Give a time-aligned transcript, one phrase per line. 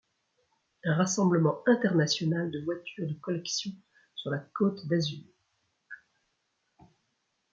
[0.83, 3.69] Un rassemblement international de voitures de collection
[4.15, 5.21] sur la côté d'Azur...